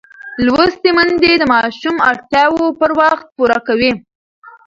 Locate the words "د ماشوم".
1.37-1.95